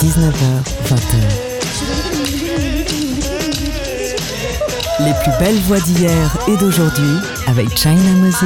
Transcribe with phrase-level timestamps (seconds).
[0.00, 0.42] 19h,
[0.88, 1.14] 20h.
[5.00, 8.42] Les plus belles voix d'hier et d'aujourd'hui avec China Moses.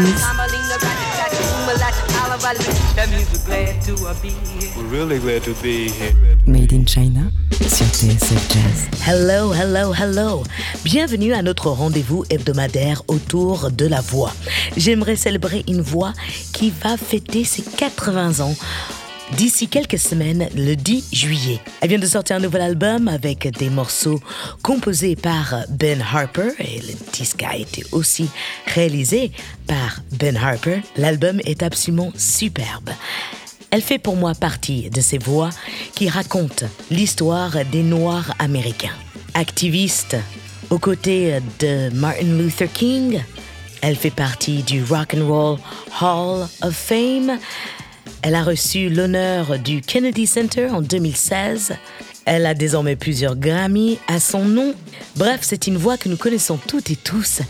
[6.46, 7.22] Made in China
[7.62, 8.88] Jazz.
[9.06, 10.42] Hello, hello, hello.
[10.84, 14.32] Bienvenue à notre rendez-vous hebdomadaire autour de la voix.
[14.76, 16.12] J'aimerais célébrer une voix
[16.52, 18.54] qui va fêter ses 80 ans
[19.36, 21.60] d'ici quelques semaines, le 10 juillet.
[21.80, 24.20] Elle vient de sortir un nouvel album avec des morceaux
[24.62, 28.28] composés par Ben Harper et le disque a été aussi
[28.74, 29.30] réalisé
[29.68, 30.82] par Ben Harper.
[30.96, 32.90] L'album est absolument superbe.
[33.72, 35.48] Elle fait pour moi partie de ces voix
[35.94, 38.92] qui racontent l'histoire des Noirs américains.
[39.32, 40.14] Activiste
[40.68, 43.22] aux côtés de Martin Luther King,
[43.80, 45.58] elle fait partie du Rock and Roll
[46.02, 47.38] Hall of Fame.
[48.20, 51.72] Elle a reçu l'honneur du Kennedy Center en 2016.
[52.24, 54.74] Elle a désormais plusieurs Grammy à son nom.
[55.16, 57.40] Bref, c'est une voix que nous connaissons toutes et tous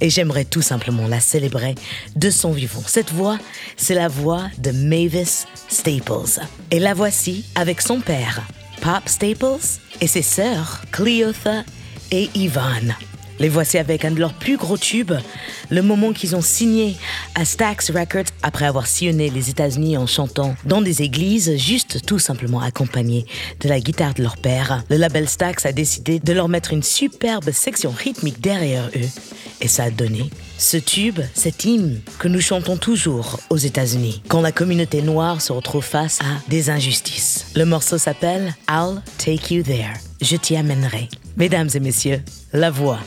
[0.00, 1.74] et j'aimerais tout simplement la célébrer
[2.16, 2.82] de son vivant.
[2.86, 3.38] Cette voix,
[3.76, 6.40] c'est la voix de Mavis Staples.
[6.70, 8.42] Et la voici avec son père,
[8.80, 11.64] Pop Staples, et ses sœurs, Cleotha
[12.10, 12.94] et Yvonne.
[13.40, 15.12] Les voici avec un de leurs plus gros tubes,
[15.70, 16.96] le moment qu'ils ont signé
[17.36, 22.18] à Stax Records après avoir sillonné les États-Unis en chantant dans des églises, juste tout
[22.18, 23.26] simplement accompagnés
[23.60, 24.82] de la guitare de leur père.
[24.90, 29.08] Le label Stax a décidé de leur mettre une superbe section rythmique derrière eux.
[29.60, 34.40] Et ça a donné ce tube, cet hymne que nous chantons toujours aux États-Unis quand
[34.40, 37.46] la communauté noire se retrouve face à des injustices.
[37.54, 39.94] Le morceau s'appelle I'll Take You There.
[40.20, 41.08] Je t'y amènerai.
[41.36, 42.20] Mesdames et messieurs,
[42.52, 42.98] la voix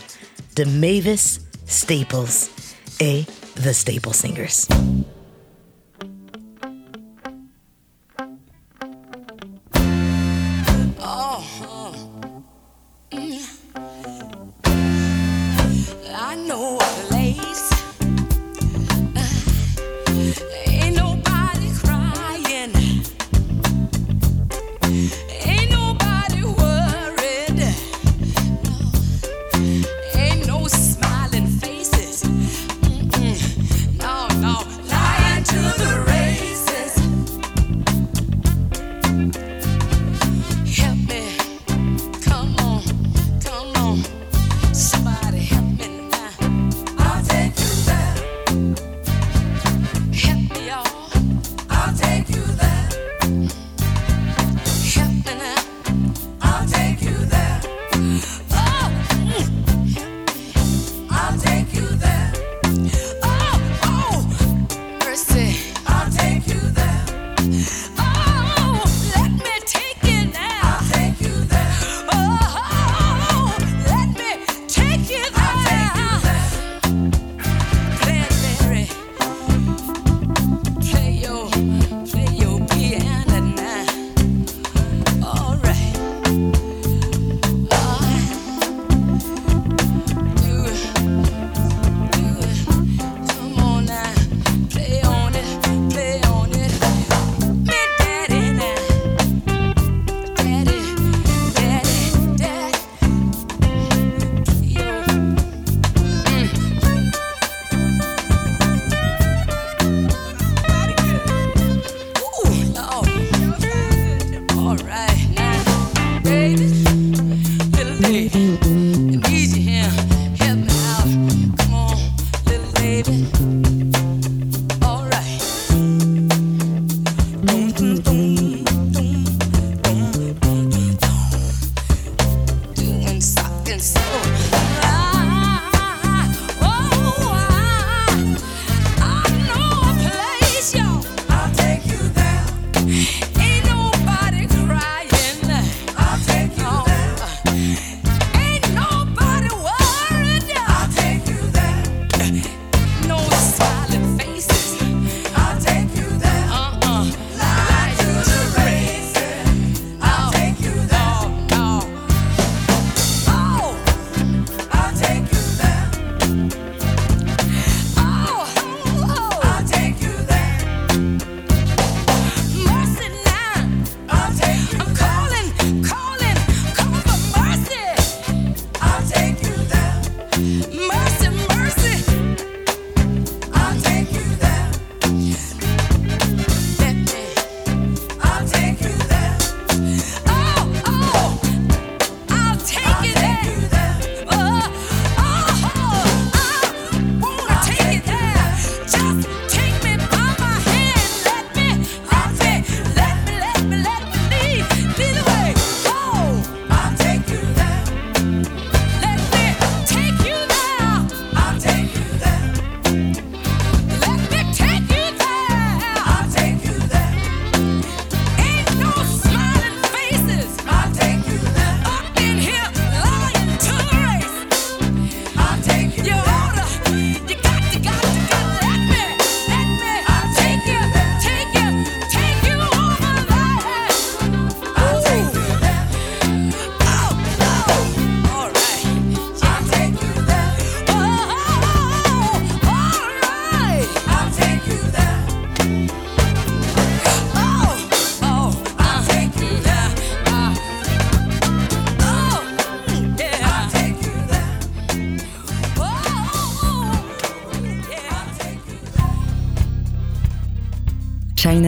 [0.55, 2.49] de Mavis Staples
[2.99, 4.67] et The Staple Singers.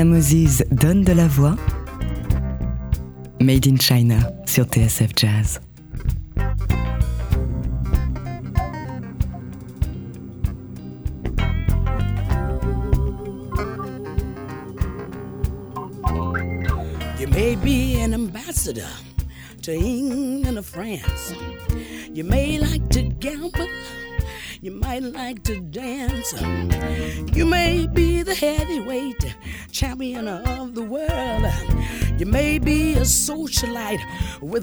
[0.04, 1.56] China donne de la voix.
[3.40, 5.60] Made in China sur TSF Jazz.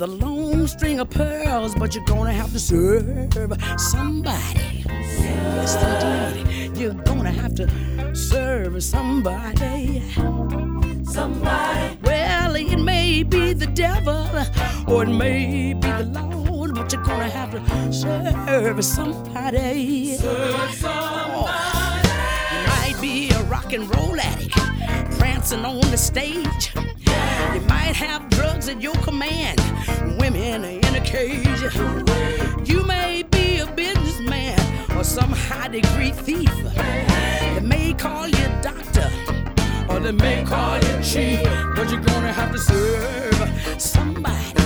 [0.00, 4.84] With a long string of pearls, but you're gonna have to serve somebody.
[4.86, 5.74] Yes,
[6.44, 6.76] indeed.
[6.76, 7.68] You're gonna have to
[8.14, 10.02] serve somebody.
[11.04, 11.98] Somebody.
[12.02, 14.26] Well, it may be the devil
[14.86, 20.16] or it may be the Lord, but you're gonna have to serve somebody.
[20.16, 21.50] Serve somebody.
[21.52, 22.00] Oh,
[22.52, 24.59] you might be a rock and roll addict
[25.40, 26.74] prancing on the stage.
[27.54, 29.58] You might have drugs at your command,
[30.20, 31.46] women in a cage.
[32.68, 34.58] You may be a businessman
[34.96, 36.52] or some high degree thief.
[37.54, 39.10] They may call you doctor
[39.88, 41.42] or they may call you chief,
[41.74, 44.59] but you're gonna have to serve somebody.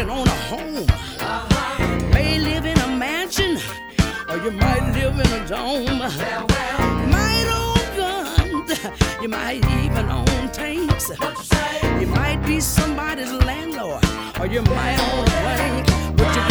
[0.00, 0.86] Working on a home.
[2.10, 3.58] May live in a mansion,
[4.28, 5.98] or you might live in a dome.
[7.10, 8.78] Might own guns,
[9.20, 11.10] you might even own tanks.
[12.00, 14.04] You might be somebody's landlord,
[14.38, 16.49] or you might own a bank,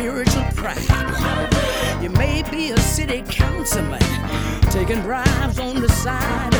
[0.00, 2.02] spiritual pride.
[2.02, 4.00] You may be a city councilman
[4.70, 6.54] taking bribes on the side.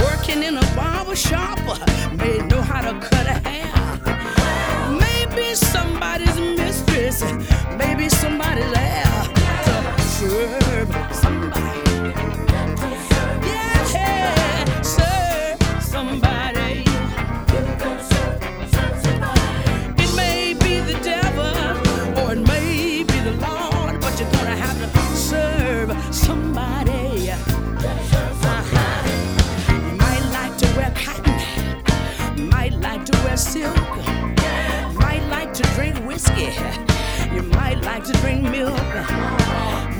[0.00, 1.58] Working in a barber shop,
[2.18, 3.13] may know how to
[38.04, 38.76] like to drink milk,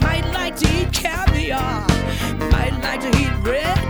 [0.02, 1.86] might like to eat caviar,
[2.50, 3.83] might like to eat bread.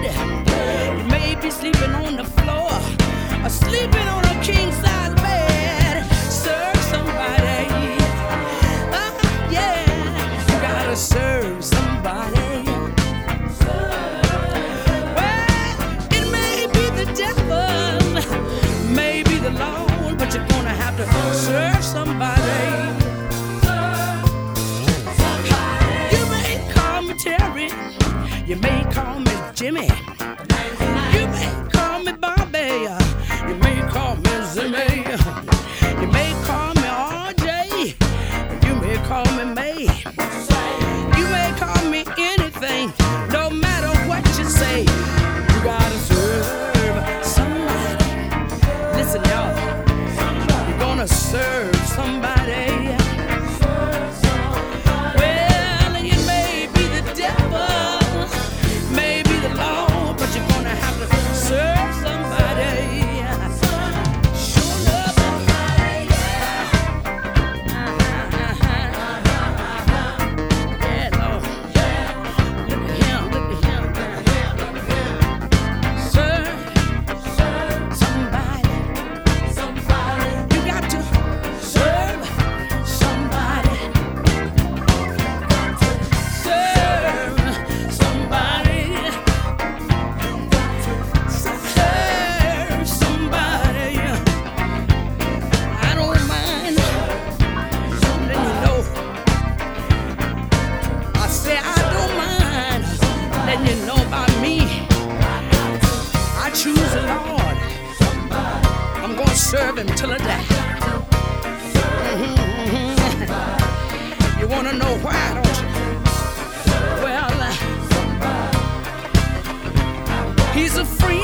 [120.77, 121.24] a free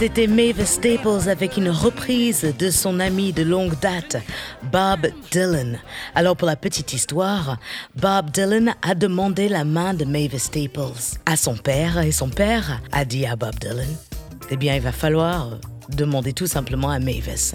[0.00, 4.16] C'était Mavis Staples avec une reprise de son ami de longue date,
[4.72, 5.78] Bob Dylan.
[6.14, 7.58] Alors pour la petite histoire,
[7.96, 12.80] Bob Dylan a demandé la main de Mavis Staples à son père et son père
[12.92, 13.94] a dit à Bob Dylan,
[14.48, 15.58] eh bien il va falloir
[15.90, 17.54] demander tout simplement à Mavis.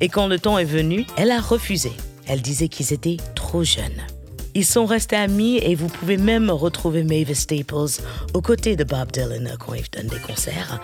[0.00, 1.92] Et quand le temps est venu, elle a refusé.
[2.26, 4.02] Elle disait qu'ils étaient trop jeunes.
[4.54, 8.02] Ils sont restés amis et vous pouvez même retrouver Mavis Staples
[8.34, 10.80] aux côtés de Bob Dylan quand il donne des concerts.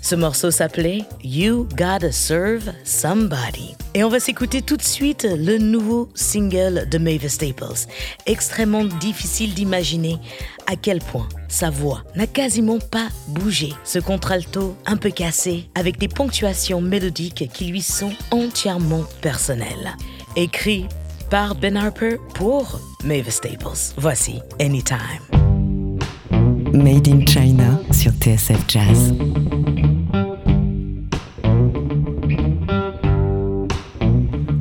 [0.00, 3.74] Ce morceau s'appelait You Gotta Serve Somebody.
[3.94, 7.86] Et on va s'écouter tout de suite le nouveau single de Mavis Staples.
[8.26, 10.18] Extrêmement difficile d'imaginer
[10.66, 13.72] à quel point sa voix n'a quasiment pas bougé.
[13.84, 19.96] Ce contralto un peu cassé avec des ponctuations mélodiques qui lui sont entièrement personnelles.
[20.36, 20.86] Écrit
[21.30, 23.94] par Ben Harper pour Mavis Staples.
[23.96, 25.47] Voici Anytime.
[26.72, 29.12] Made in China sur TSF Jazz.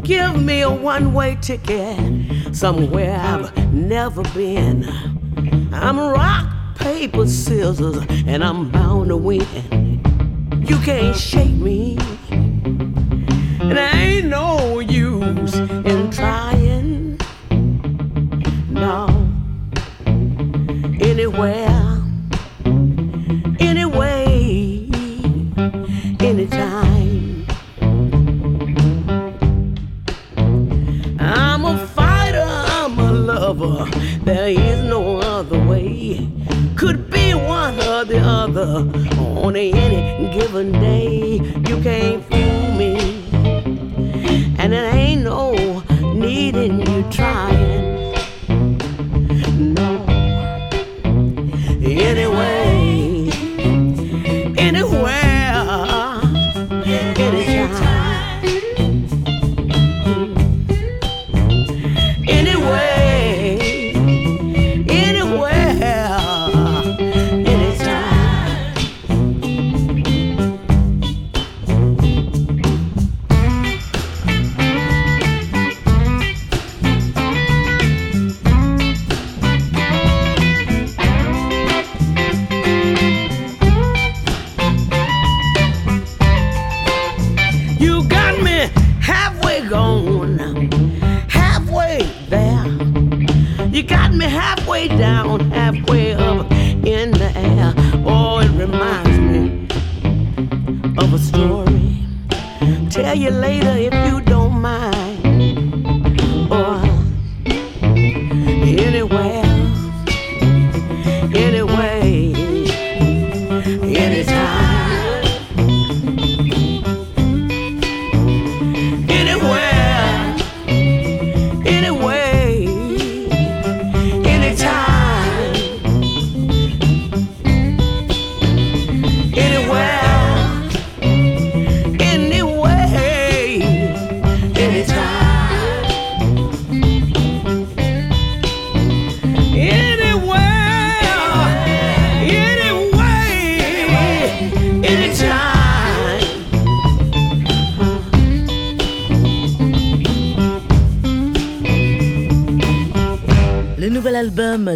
[0.04, 4.86] Give me a one way ticket somewhere I've never been.
[5.74, 9.44] I'm rock, paper, scissors, and I'm bound to win.
[10.66, 11.98] You can't shake me,
[12.32, 16.77] and I ain't no use in trying.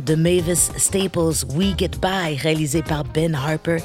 [0.06, 3.78] De Mavis Staples, We Get By, réalisé par Ben Harper,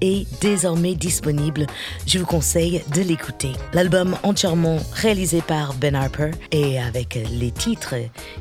[0.00, 1.66] est désormais disponible.
[2.06, 3.52] Je vous conseille de l'écouter.
[3.72, 7.94] L'album entièrement réalisé par Ben Harper et avec les titres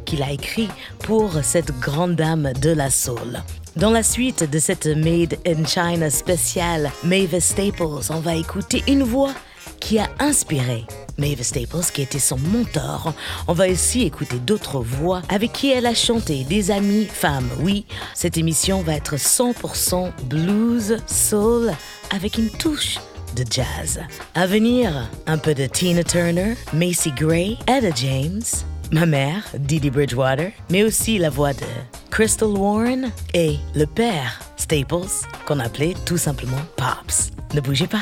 [0.06, 3.42] qu'il a écrits pour cette grande dame de la soul.
[3.76, 9.04] Dans la suite de cette Made in China spéciale Mavis Staples, on va écouter une
[9.04, 9.34] voix
[9.80, 10.86] qui a inspiré
[11.18, 13.14] Mavis Staples, qui était son mentor.
[13.48, 17.50] On va aussi écouter d'autres voix avec qui elle a chanté, des amies femmes.
[17.60, 21.72] Oui, cette émission va être 100% blues, soul,
[22.12, 22.98] avec une touche
[23.36, 24.00] de jazz.
[24.36, 28.44] À venir, un peu de Tina Turner, Macy Gray, Etta James,
[28.92, 31.66] ma mère, Didi Bridgewater, mais aussi la voix de
[32.12, 37.32] Crystal Warren et le père Staples, qu'on appelait tout simplement Pops.
[37.54, 38.02] Ne bougez pas.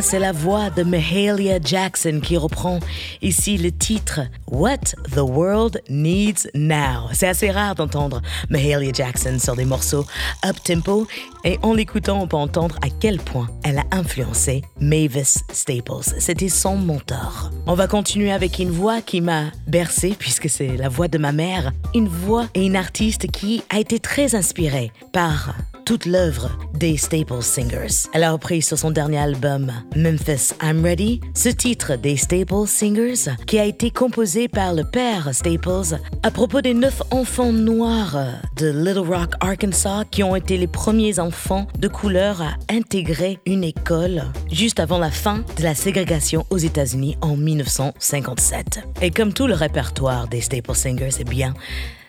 [0.00, 2.78] C'est la voix de Mahalia Jackson qui reprend
[3.20, 7.08] ici le titre What the World Needs Now.
[7.12, 10.04] C'est assez rare d'entendre Mahalia Jackson sur des morceaux
[10.44, 11.06] up-tempo
[11.44, 16.14] et en l'écoutant, on peut entendre à quel point elle a influencé Mavis Staples.
[16.18, 17.50] C'était son mentor.
[17.66, 21.32] On va continuer avec une voix qui m'a bercée puisque c'est la voix de ma
[21.32, 21.72] mère.
[21.94, 27.42] Une voix et une artiste qui a été très inspirée par toute l'œuvre des Staples
[27.42, 28.08] Singers.
[28.12, 33.32] Elle a repris sur son dernier album Memphis I'm Ready ce titre des Staples Singers
[33.46, 35.01] qui a été composé par le père
[35.32, 38.16] Staples à propos des neuf enfants noirs
[38.56, 43.64] de Little Rock, Arkansas qui ont été les premiers enfants de couleur à intégrer une
[43.64, 48.86] école juste avant la fin de la ségrégation aux États-Unis en 1957.
[49.00, 51.54] Et comme tout le répertoire des Staples Singers, eh bien,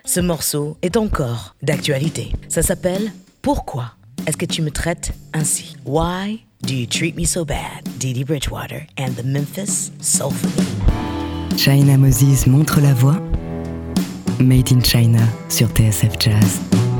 [0.06, 2.32] ce morceau est encore d'actualité.
[2.48, 3.94] Ça s'appelle Pourquoi
[4.28, 5.76] est-ce que tu me traites ainsi?
[5.86, 7.90] Why do you treat me so bad?
[7.98, 10.93] Didi Bridgewater and the Memphis Soulfully.
[11.58, 13.22] China Moses montre la voie.
[14.40, 16.93] Made in China sur TSF Jazz.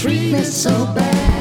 [0.00, 1.39] treat me so bad.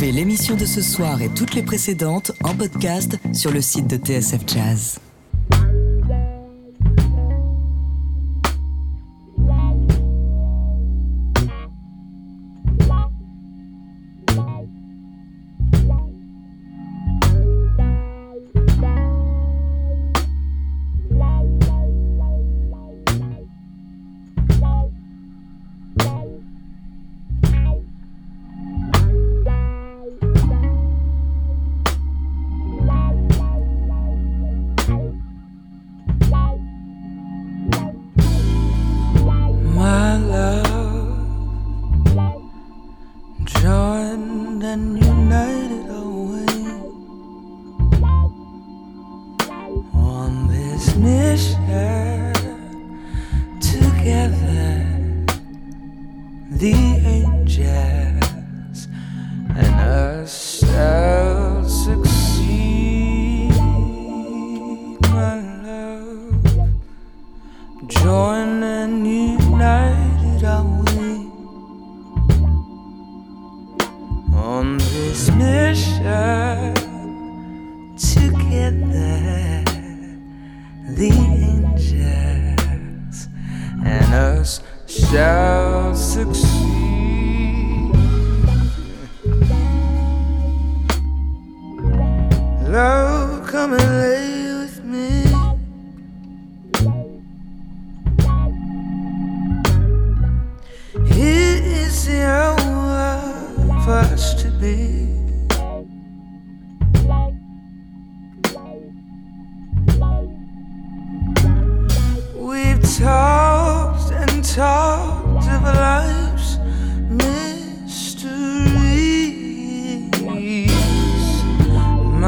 [0.00, 4.42] L'émission de ce soir et toutes les précédentes en podcast sur le site de TSF
[4.46, 5.00] Jazz.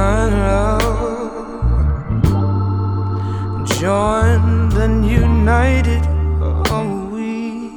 [0.01, 0.81] Monroe
[3.67, 6.03] joined and united
[6.73, 7.69] are we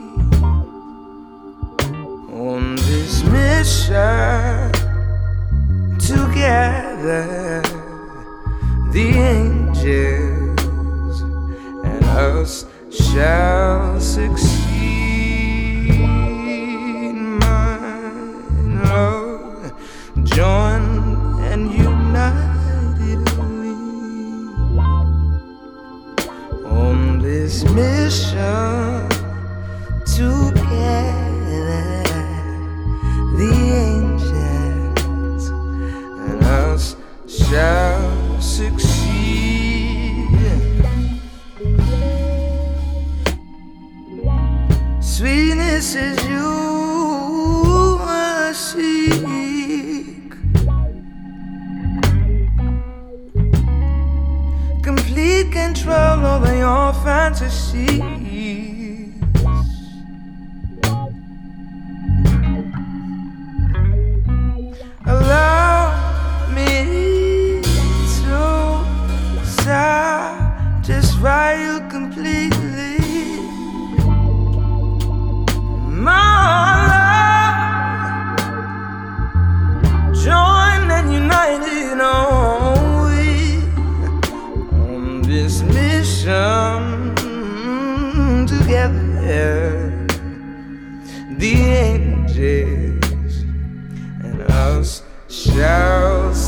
[2.47, 4.71] on this mission
[5.99, 7.42] together?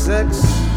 [0.06, 0.75] sex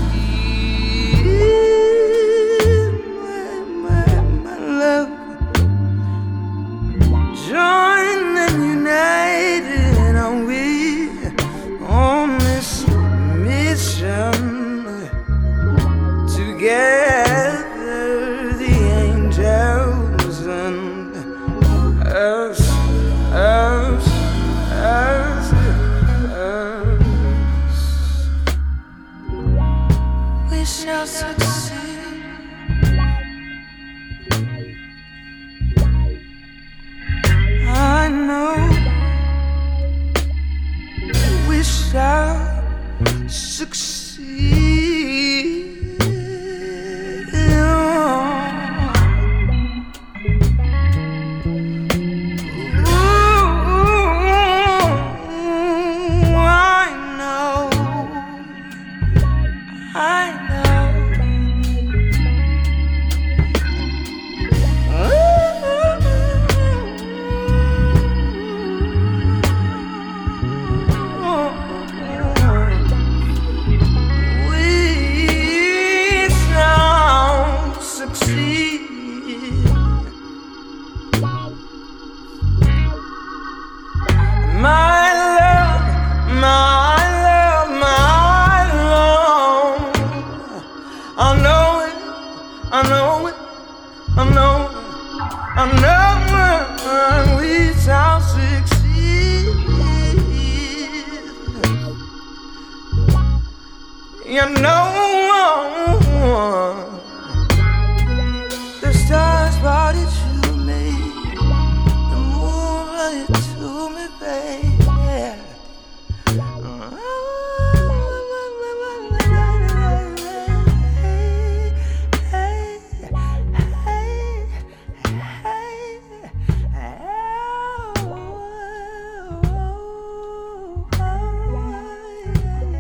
[104.30, 105.00] you know.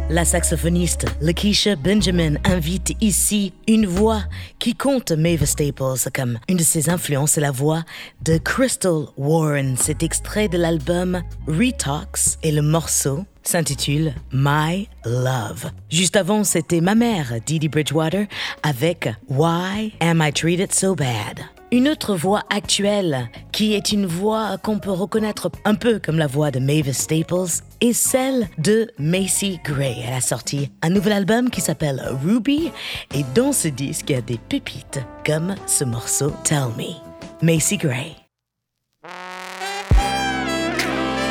[0.10, 4.24] La saxophoniste Lakeisha Benjamin invite ici une voix
[4.58, 7.84] qui compte Mavis Staples comme une de ses influences, la voix
[8.24, 9.78] de Crystal Warren.
[9.78, 15.70] Cet extrait de l'album Retox et le morceau s'intitule My Love.
[15.92, 18.26] Juste avant, c'était ma mère, Didi Bridgewater,
[18.64, 21.59] avec Why Am I Treated So Bad?
[21.72, 26.26] Une autre voix actuelle, qui est une voix qu'on peut reconnaître un peu comme la
[26.26, 29.98] voix de Mavis Staples, est celle de Macy Gray.
[30.04, 32.72] Elle a sorti un nouvel album qui s'appelle Ruby,
[33.14, 36.96] et dans ce disque, il y a des pépites, comme ce morceau Tell Me.
[37.44, 38.16] Macy Gray.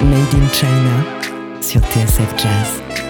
[0.01, 3.08] Made in China sur TSF Jazz.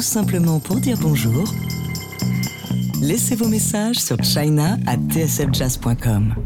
[0.00, 1.44] tout simplement pour dire bonjour,
[3.02, 6.36] laissez vos messages sur china at tsfjazz.com.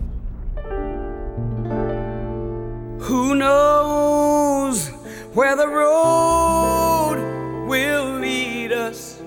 [2.99, 4.91] Who knows
[5.35, 7.21] where the road
[7.69, 9.23] will lead us?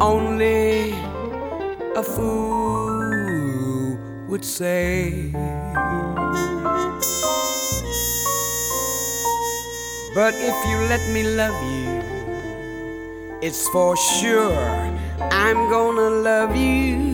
[0.00, 0.94] Only
[1.94, 3.98] a fool
[4.30, 5.30] would say.
[10.14, 12.11] But if you let me love you,
[13.42, 14.54] It's for sure
[15.18, 17.11] I'm gonna love you.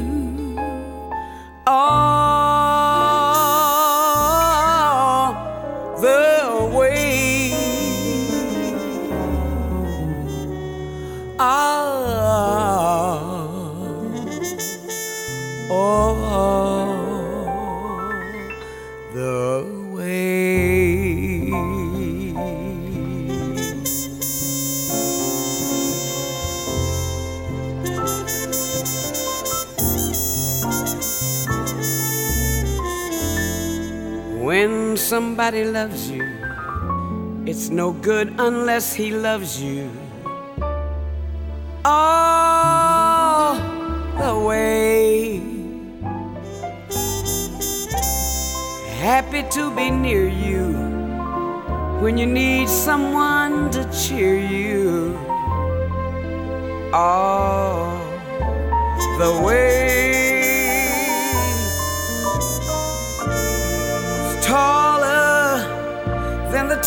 [35.49, 36.29] Nobody loves you.
[37.47, 39.91] It's no good unless he loves you.
[41.87, 43.55] All
[44.21, 45.41] the way.
[49.01, 50.69] Happy to be near you
[52.03, 55.17] when you need someone to cheer you.
[56.93, 57.97] All
[59.17, 59.98] the way.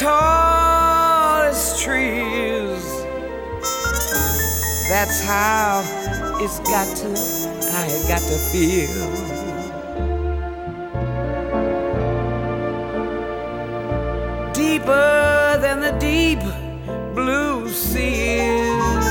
[0.01, 2.83] Tallest trees.
[4.89, 5.83] That's how
[6.41, 7.09] it's got to,
[7.71, 9.05] I got to feel.
[14.53, 16.39] Deeper than the deep
[17.13, 19.05] blue sea is.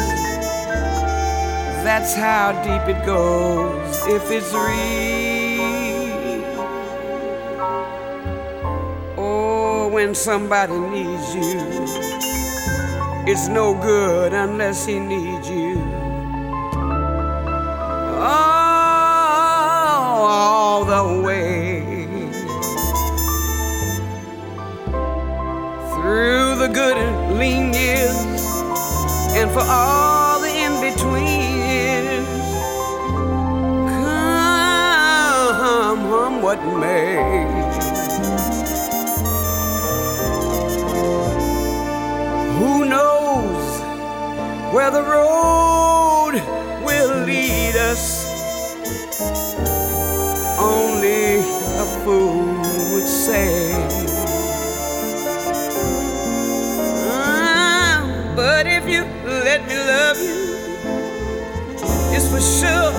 [1.84, 5.30] That's how deep it goes if it's real.
[10.20, 11.58] Somebody needs you,
[13.26, 15.78] it's no good unless he needs you.
[18.20, 18.56] Oh,
[20.28, 21.80] all the way.
[25.94, 28.44] Through the good and lean years,
[29.38, 32.28] and for all the in between years.
[35.48, 37.59] Come, what may.
[44.72, 46.34] Where the road
[46.84, 48.26] will lead us?
[50.58, 51.38] Only
[51.82, 52.44] a fool
[52.92, 53.72] would say.
[56.92, 60.64] Ah, But if you let me love you,
[62.14, 62.92] it's for sure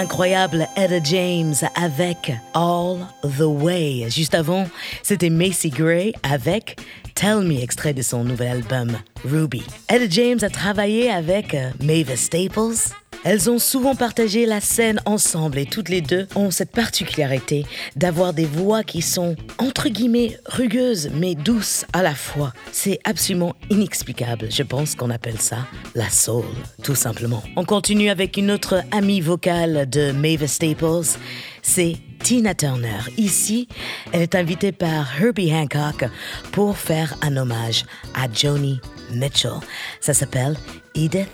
[0.00, 4.06] L'incroyable Etta James avec All the Way.
[4.08, 4.68] Juste avant,
[5.02, 6.76] c'était Macy Gray avec
[7.16, 9.64] Tell Me, extrait de son nouvel album Ruby.
[9.88, 12.94] Etta James a travaillé avec euh, Mavis Staples.
[13.24, 17.66] Elles ont souvent partagé la scène ensemble et toutes les deux ont cette particularité
[17.96, 22.52] d'avoir des voix qui sont entre guillemets rugueuses mais douces à la fois.
[22.72, 24.48] C'est absolument inexplicable.
[24.50, 26.44] Je pense qu'on appelle ça la soul,
[26.82, 27.42] tout simplement.
[27.56, 31.18] On continue avec une autre amie vocale de Mavis Staples.
[31.62, 32.98] C'est Tina Turner.
[33.16, 33.68] Ici,
[34.12, 36.08] elle est invitée par Herbie Hancock
[36.52, 38.80] pour faire un hommage à Joni
[39.12, 39.60] Mitchell.
[40.00, 40.56] Ça s'appelle
[40.94, 41.28] Edith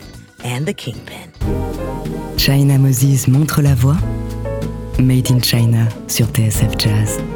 [0.45, 1.31] and the Kingpin.
[2.37, 3.97] China Moses montre la voix.
[4.99, 7.34] Made in China sur TSF Jazz.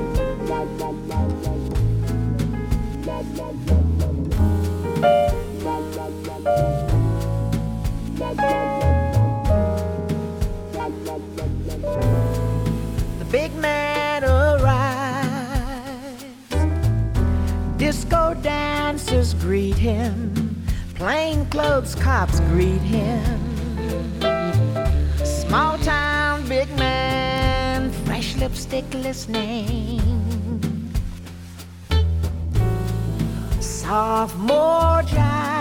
[21.79, 23.39] Plainclothes cops greet him.
[25.25, 30.01] Small town big man, fresh lipstick listening.
[33.61, 35.53] Sophomore jive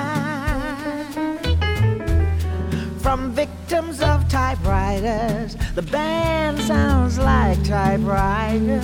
[3.00, 5.56] from victims of typewriters.
[5.76, 8.84] The band sounds like typewriters.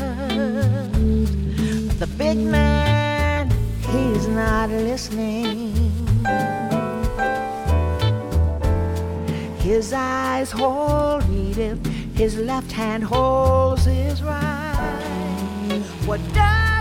[1.98, 3.50] The big man,
[3.92, 5.53] he's not listening.
[9.64, 11.86] His eyes hold Edith,
[12.18, 15.82] his left hand holds his right.
[16.06, 16.73] What does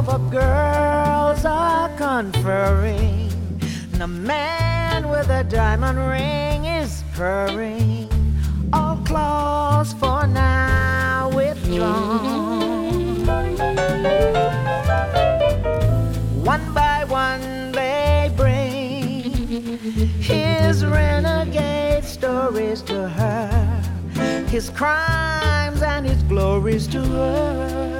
[0.00, 3.30] over girls are conferring,
[3.92, 8.08] and a man with a diamond ring is purring.
[8.72, 13.26] All claws for now withdrawn.
[16.44, 19.32] One by one they bring
[20.32, 23.82] his renegade stories to her,
[24.48, 27.99] his crimes and his glories to her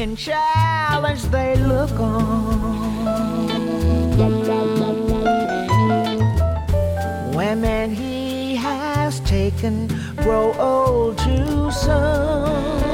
[0.00, 3.04] in challenge they look on.
[7.34, 12.93] Women he has taken grow old too soon.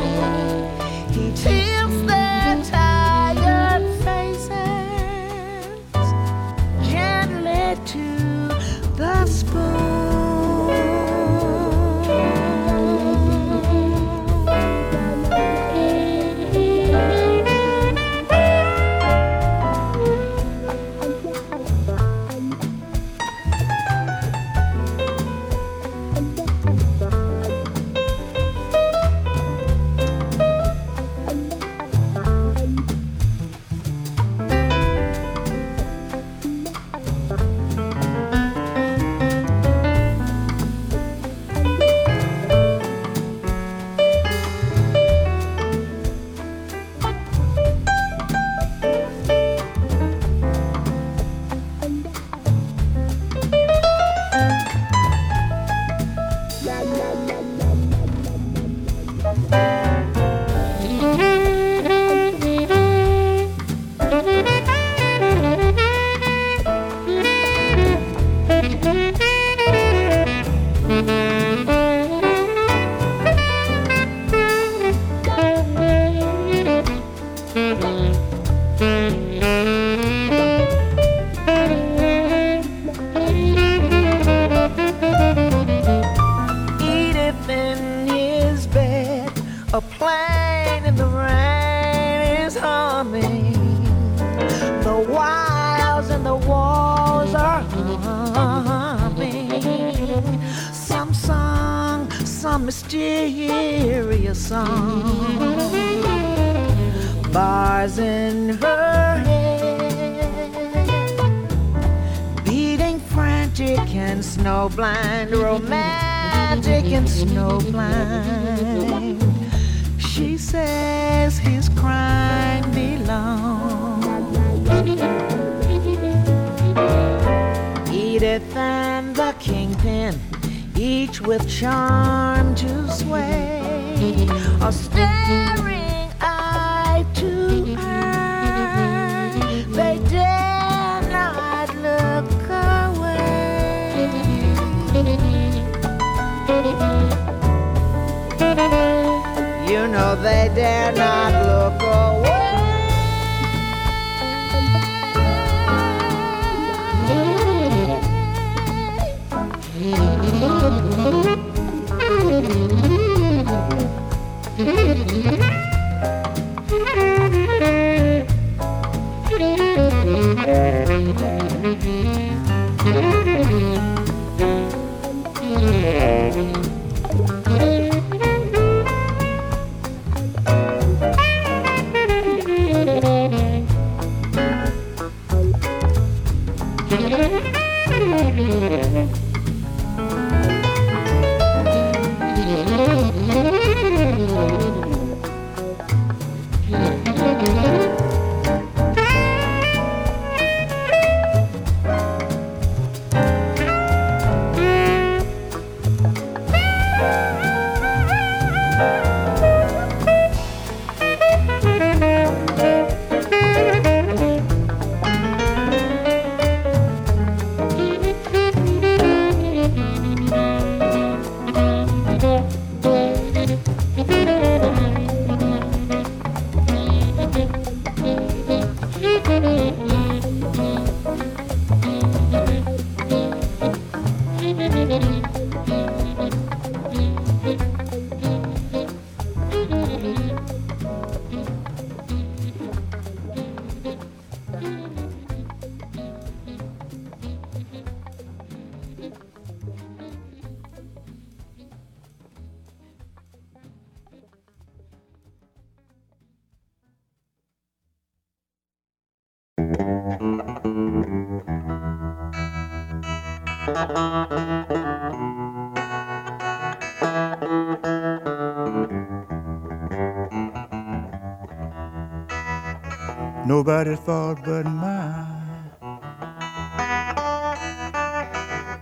[273.61, 275.70] nobody's fault but mine.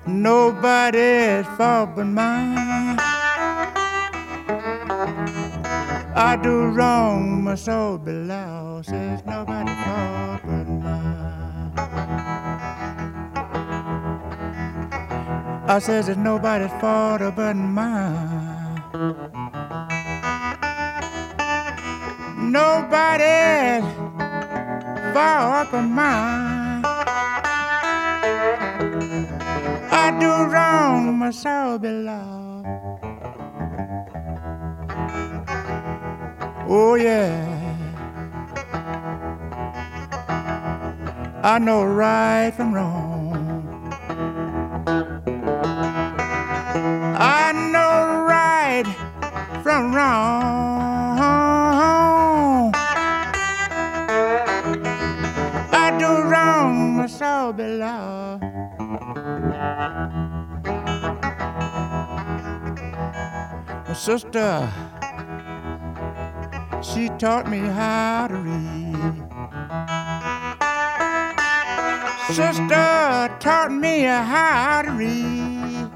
[0.07, 2.97] Nobody's fault but mine.
[6.15, 8.91] I do wrong, my soul be lost.
[8.93, 11.73] It's nobody's fault but mine.
[15.67, 18.83] I says it's nobody's fault but mine.
[22.53, 23.98] Nobody
[25.15, 26.85] fault but mine.
[29.91, 32.67] I do wrong, my soul be lost.
[36.69, 37.47] Oh yeah.
[41.43, 43.08] I know right from wrong.
[64.09, 64.73] Sister,
[66.81, 68.97] she taught me how to read.
[72.33, 75.91] Sister taught me how to read.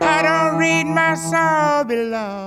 [0.00, 2.45] I don't read my soul below.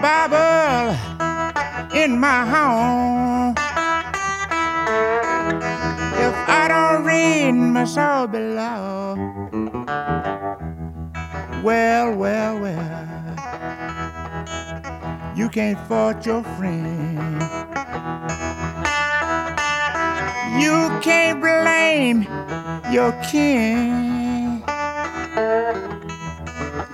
[0.00, 0.96] Bible
[1.94, 3.54] in my home.
[6.18, 9.16] If I don't read my soul below,
[11.62, 13.34] well, well, well,
[15.36, 17.42] you can't fault your friend.
[20.60, 22.26] You can't blame
[22.92, 24.62] your king.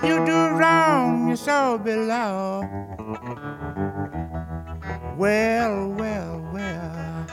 [0.03, 2.80] You do wrong, your soul below.
[5.21, 7.25] Well, well, well.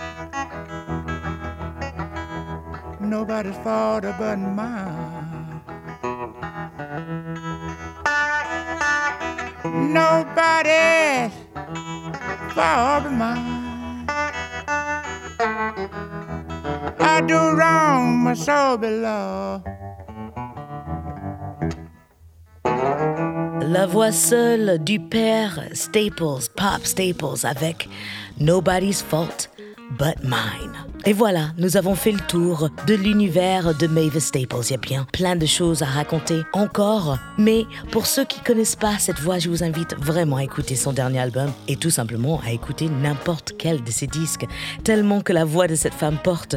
[3.01, 5.63] Nobody's fault but mine.
[9.65, 11.33] Nobody's
[12.53, 14.05] fault but mine.
[17.01, 19.63] I do wrong, my soul below.
[23.79, 27.89] La voix seule du père Staples, Pop Staples, avec
[28.41, 29.49] Nobody's Fault
[29.97, 30.73] But Mine.
[31.07, 34.65] Et voilà, nous avons fait le tour de l'univers de Mavis Staples.
[34.65, 38.75] Il y a bien plein de choses à raconter encore, mais pour ceux qui connaissent
[38.75, 42.41] pas cette voix, je vous invite vraiment à écouter son dernier album et tout simplement
[42.45, 44.47] à écouter n'importe quel de ses disques,
[44.83, 46.57] tellement que la voix de cette femme porte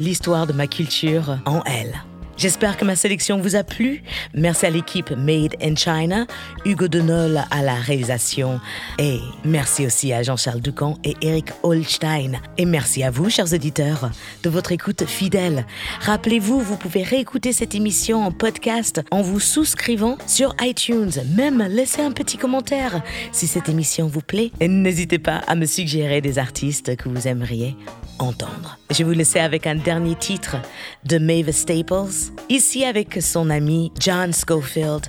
[0.00, 2.02] l'histoire de ma culture en elle.
[2.36, 4.02] J'espère que ma sélection vous a plu.
[4.34, 6.26] Merci à l'équipe Made in China,
[6.64, 8.60] Hugo Denol à la réalisation
[8.98, 12.40] et merci aussi à Jean-Charles Ducamp et Eric Holstein.
[12.58, 14.10] Et merci à vous, chers auditeurs,
[14.42, 15.66] de votre écoute fidèle.
[16.00, 21.12] Rappelez-vous, vous pouvez réécouter cette émission en podcast en vous souscrivant sur iTunes.
[21.36, 24.50] Même laissez un petit commentaire si cette émission vous plaît.
[24.60, 27.76] Et n'hésitez pas à me suggérer des artistes que vous aimeriez
[28.18, 28.78] entendre.
[28.90, 30.56] Je vais vous laisser avec un dernier titre
[31.04, 35.06] de Mavis Staples, ici avec son ami John Schofield,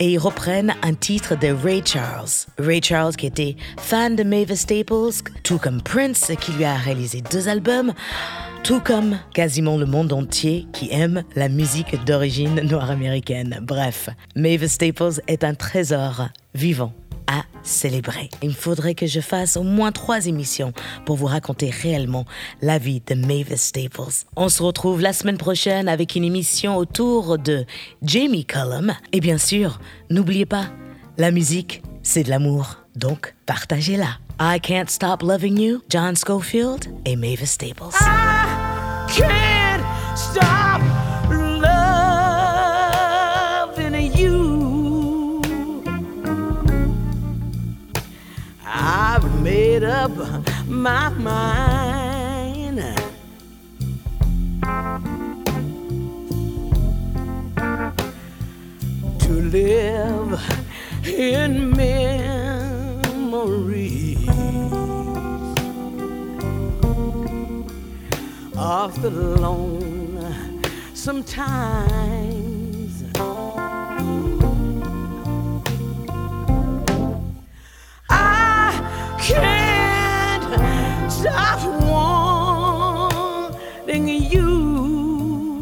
[0.00, 2.46] et ils reprennent un titre de Ray Charles.
[2.58, 7.22] Ray Charles qui était fan de Mavis Staples, tout comme Prince qui lui a réalisé
[7.30, 7.92] deux albums,
[8.62, 13.60] tout comme quasiment le monde entier qui aime la musique d'origine noire américaine.
[13.62, 16.92] Bref, Mavis Staples est un trésor vivant
[17.26, 18.28] à célébrer.
[18.42, 20.72] Il me faudrait que je fasse au moins trois émissions
[21.04, 22.24] pour vous raconter réellement
[22.62, 24.24] la vie de Mavis Staples.
[24.36, 27.64] On se retrouve la semaine prochaine avec une émission autour de
[28.02, 28.92] Jamie Cullum.
[29.12, 30.66] Et bien sûr, n'oubliez pas,
[31.18, 32.78] la musique, c'est de l'amour.
[32.94, 34.18] Donc, partagez-la.
[34.40, 37.96] I Can't Stop Loving You, John Schofield et Mavis Staples.
[39.08, 39.82] can't
[40.14, 40.95] stop
[49.80, 50.10] made up
[50.66, 52.80] my mind.
[59.18, 60.32] To live
[61.04, 62.96] in memories
[68.56, 70.62] of the lonesome
[70.94, 73.04] sometimes.
[78.08, 79.65] I can't
[81.20, 81.60] stop
[83.88, 85.60] wanting you.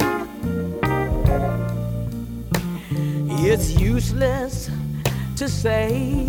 [3.47, 4.71] It's useless
[5.37, 6.27] to say.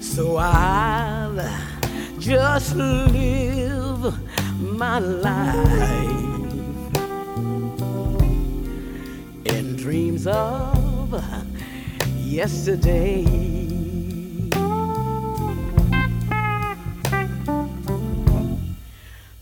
[0.00, 1.40] So I'll
[2.18, 4.14] just live
[4.58, 6.28] my life.
[9.44, 11.47] in dreams of
[12.28, 13.24] yesterday.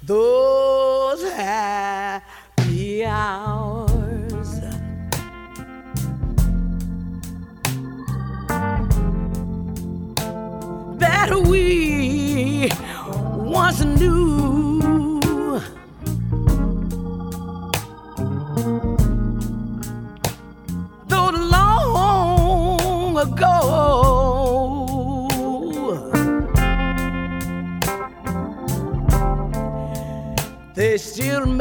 [0.05, 4.61] Those happy hours.
[10.99, 12.71] That we
[13.37, 14.36] once knew.
[31.17, 31.56] till